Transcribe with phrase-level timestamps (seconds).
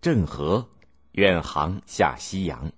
[0.00, 0.68] 郑和
[1.10, 2.70] 远航下西洋。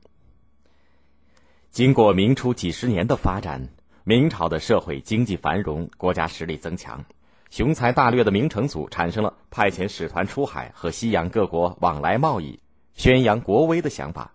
[1.70, 3.68] 经过明初几十年的发展，
[4.04, 7.04] 明朝的社会经济繁荣，国家实力增强，
[7.50, 12.58] 雄才大略的明成祖产生了派遣使团出海和西洋各国往来贸易、
[12.94, 14.32] 宣扬国威的想法。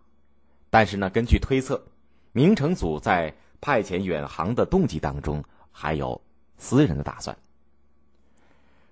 [0.70, 1.88] 但是呢，根据推测，
[2.34, 6.22] 明成祖在派遣远航的动机当中还有
[6.58, 7.36] 私人的打算。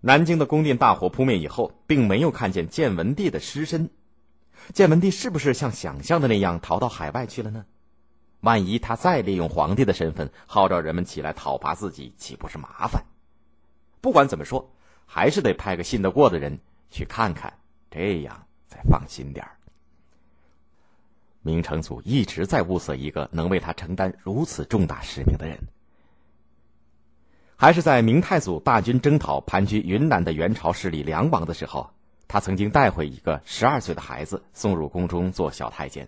[0.05, 3.89] 南京的宫殿大火扑灭以后，并没有看见建文帝的尸身，
[4.73, 7.63] 建文帝是不是像想象的那样逃到海外去了呢？
[8.41, 13.05] 万一他再利用皇帝的身份号召人们起来讨伐自己，岂不是麻烦？
[14.01, 14.69] 不管怎么说，
[15.05, 16.59] 还是得派个信得过的人
[16.89, 17.53] 去看看，
[17.89, 19.55] 这样才放心点儿。
[21.43, 25.57] 明成祖一直在物色一个能为他承担如此重大使命的人。
[27.55, 31.89] 还是在明太祖大军征讨盘踞云南的元朝势力梁王的时候，
[32.27, 36.07] 他曾经带回一个十二岁的孩子送入宫中做小太监。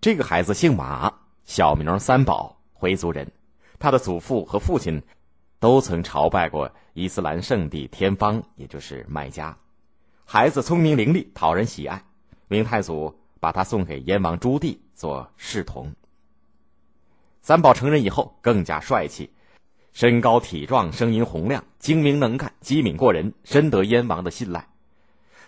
[0.00, 1.12] 这个孩子姓马，
[1.44, 3.30] 小名三宝，回族人。
[3.78, 5.02] 他的祖父和父亲
[5.58, 9.56] 都曾朝拜过伊斯兰圣地天方，也就是麦加。
[10.24, 12.04] 孩子聪明伶俐，讨人喜爱。
[12.48, 15.92] 明太祖把他送给燕王朱棣做侍童。
[17.42, 19.30] 三宝成人以后更加帅气。
[19.96, 24.68] 身高体壮，声音洪亮，精明能干，机敏过人，深得燕王的信赖。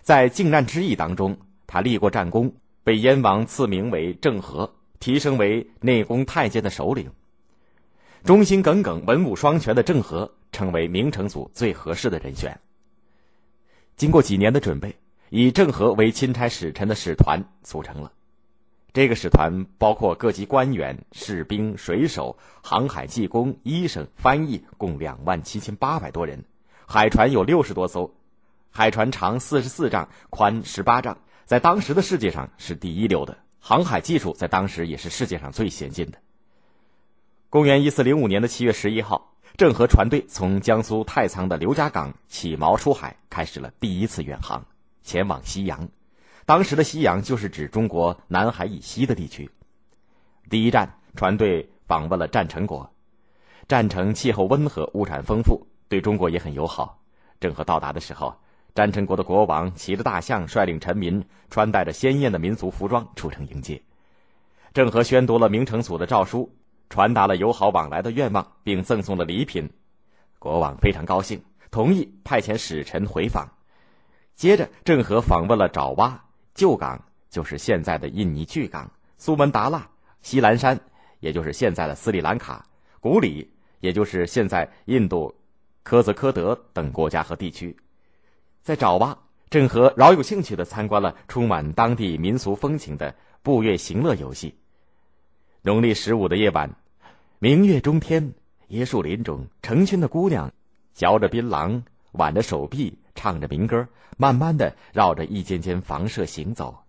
[0.01, 2.51] 在靖难之役当中，他立过战功，
[2.83, 7.11] 被燕王赐名为郑和，提升为内宫太监的首领。
[8.23, 12.59] 忠心耿耿、文武双全的郑和，成为明成祖最合适的人选。
[13.97, 14.95] 经过几年的准备，
[15.29, 18.11] 以郑和为钦差使臣的使团组成了。
[18.91, 26.43] 这个使团包括各级官员、士兵、水手、航海技工、医生、翻译，共两万七千八百多人。
[26.87, 28.11] 海船有六十多艘，
[28.71, 33.37] 海船长四十四丈，宽十八丈，在当时的世界上是第一流的。
[33.59, 36.17] 航海技术在当时也是世界上最先进的。
[37.51, 44.65] 公元一四零五年的七月十一号，郑和船队从江苏太仓的刘家港起锚出海，开始了第一次远航，
[45.03, 45.89] 前往西洋。
[46.49, 49.47] 当时的西洋就是指中国南海以西的地区。
[50.49, 52.91] 第一站，船队访问了占城国。
[53.67, 56.99] 占城气候温和，物产丰富，对中国也很友好。
[57.39, 58.35] 郑和到达的时候，
[58.73, 63.79] 占城国的国王骑着大象，率领臣民，穿戴着鲜艳的民族服装出城迎接。
[64.73, 66.51] 郑和宣读了明成祖的诏书，
[66.89, 69.69] 传达了友好往来的愿望，并赠送了礼品。
[70.39, 71.39] 国王非常高兴，
[71.69, 73.47] 同意派遣使臣回访。
[74.33, 76.25] 接着，郑和访问了爪哇。
[76.59, 79.89] 旧港就是现在的印尼巨港，苏门答腊、
[80.21, 80.77] 西兰山，
[81.21, 82.65] 也就是现在的斯里兰卡，
[82.99, 83.49] 古里，
[83.79, 85.33] 也就是现在印度
[85.83, 87.73] 科泽科德等国家和地区。
[88.61, 89.17] 在爪哇，
[89.49, 94.53] 郑和饶有兴趣地参观了充满当地民俗风情的步月行乐游戏。
[95.61, 96.69] 农历十五的夜晚，
[97.39, 98.33] 明月中天，
[98.71, 100.51] 椰树林中，成群的姑娘
[100.93, 101.81] 嚼着槟榔，
[102.11, 102.99] 挽着手臂。
[103.19, 106.85] 唱着民歌，慢慢的绕着一间间房舍行走。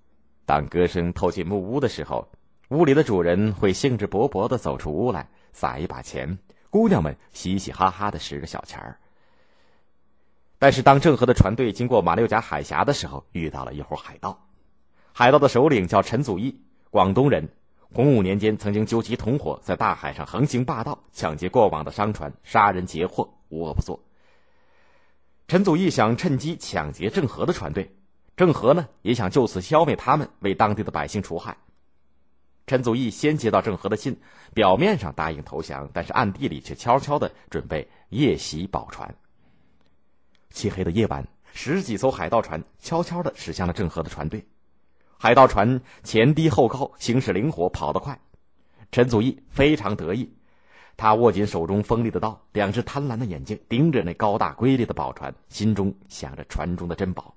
[0.46, 2.28] 当歌声透进木屋的时候，
[2.68, 6.38] 屋里的主人会兴致勃勃的走出屋来，撒一把钱，
[6.70, 9.00] 姑娘们嘻嘻哈哈的拾着小钱儿。
[10.60, 14.47] 但是，当郑和的船队经过马六甲海峡的时候，遇到了一伙海盗。
[15.12, 16.60] 海盗的首领叫陈祖义，
[16.91, 17.48] 广东人。
[17.92, 23.98] 洪武年间，曾经纠集同伙，在大海上横行霸道，抢劫过往的商船，杀人劫货，无恶不作。
[25.50, 27.92] 陈祖义想趁机抢劫郑和的船队，
[28.36, 31.56] 郑和呢也想就此消灭他们，为当地的百姓除害。
[32.68, 34.16] 陈祖义先接到郑和的信，
[34.54, 39.12] 表面上答应投降，但是暗地里却悄悄的准备夜袭宝船。
[40.50, 44.46] 漆黑的夜晚，十几艘海盗船悄悄的驶向了郑和的船队。
[45.18, 48.16] 海盗船前低后高，行驶灵活，跑得快。
[48.92, 50.32] 陈祖义非常得意。
[50.96, 57.34] 他握紧手中锋利的刀，两只贪婪的眼睛盯着那高大瑰丽的宝船，心中想着船中的珍宝。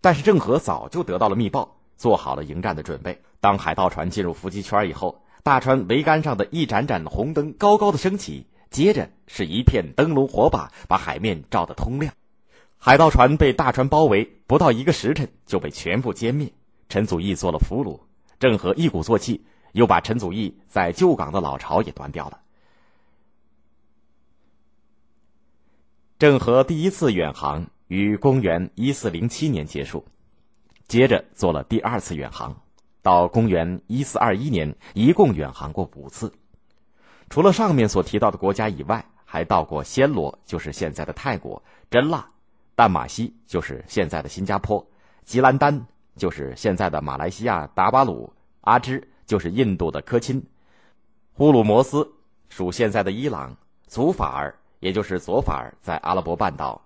[0.00, 3.22] 但是郑和早就得到了密报，做好了迎战的准备。
[3.40, 12.12] 当海盗船进入伏击圈以后，大船桅杆上的一盏盏红灯高高的升起，接着是一片灯笼火把，把海面照得通亮。
[12.78, 16.52] 海盗船被大船包围，不到一个时辰就被全部歼灭。
[16.88, 18.00] 陈祖义做了俘虏，
[18.40, 19.44] 郑和一鼓作气。
[19.72, 22.38] 又把陈祖义在旧港的老巢也端掉了。
[26.18, 30.06] 郑和第一次远航于公元一四零七年结束，
[30.86, 32.56] 接着做了第二次远航，
[33.02, 36.32] 到公元一四二一年，一共远航过五次。
[37.28, 41.60] 除了上面所提到的国家以外，还到过暹罗（就是现在的泰国）、
[41.90, 42.24] 真腊、
[42.76, 44.86] 淡马锡（就是现在的新加坡）、
[45.24, 45.86] 吉兰丹
[46.16, 50.42] 就是现在的马来西亚达巴鲁，阿芝就是印度的科钦，
[51.32, 52.12] 呼鲁摩斯
[52.48, 56.82] 属现在的伊朗，祖法尔也就是佐法尔在阿拉伯半岛，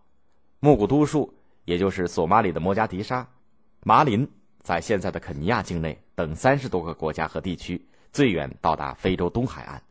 [0.60, 1.34] 木古都树
[1.64, 3.26] 也就是索马里的摩加迪沙，
[3.82, 4.28] 马林
[4.62, 9.82] 在现在的肯尼亚境内等三十多个国家和地区，最远到达非洲东海岸。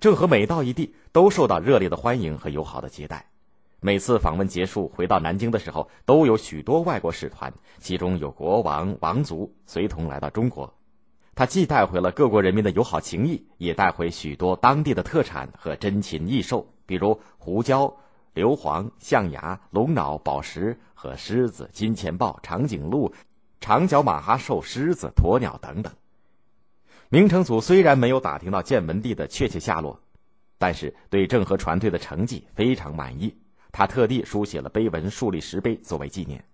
[0.00, 3.26] 郑和每到一地，都受到热烈的欢迎和友好的接待。
[3.78, 10.72] 每次访问结束回到南京的时候，都有许多外国使团，其中有国王、王族随同来到中国。
[11.34, 17.96] 他既带回了各国人民的友好情谊，也带回许多当地的特产和珍禽异兽，比如胡椒、
[18.34, 23.12] 硫磺、象牙、龙脑、宝石和狮子、金钱豹、长颈鹿、
[23.60, 25.92] 长角马哈兽、狮子、鸵鸟等等。
[27.08, 29.98] 明成祖虽然没有打听到建文帝的确切下落，
[30.58, 33.34] 但是对郑和船队的成绩非常满意。
[33.70, 36.44] 他特地书写了碑文，树立石碑作为纪念。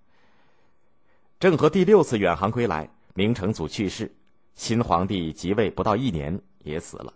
[1.41, 4.13] 郑和第六次远航归来，明成祖去世，
[4.59, 7.15] 新皇帝即位不到一年也死了。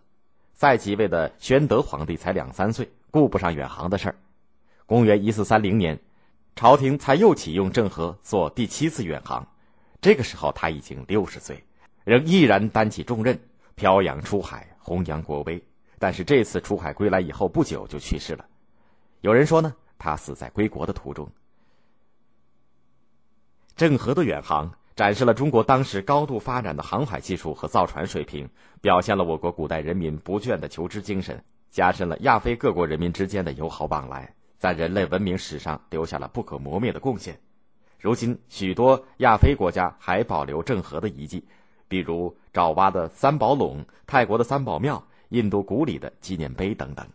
[0.53, 4.15] 再即位的宣德皇帝才两三岁，顾不上远航的事儿。
[4.87, 5.99] 公元一四三零年，
[6.55, 9.45] 朝廷才又启用郑和做第七次远航。
[10.01, 11.65] 这个时候他已经六十岁，
[12.05, 13.37] 仍毅然担起重任，
[13.75, 15.61] 漂洋出海，弘扬国威。
[15.99, 18.47] 但是这次出海归来以后不久就去世了。
[19.21, 19.75] 有人说呢？
[19.99, 21.29] 他死在归国的途中。
[23.75, 28.49] 郑和的远航展示了中国当时高度发展的航海技术和造船水平，
[28.81, 37.41] 表现了我国古代人民不倦的求知精神，加深了亚非各国人民之间的友好往来，在人类文明史上留下了不可磨灭的贡献。
[37.99, 41.47] 如今，许多亚非国家还保留郑和的遗迹，
[41.89, 47.07] 比如爪哇的三宝垄、泰国的三宝庙、印度古里的纪念碑等等。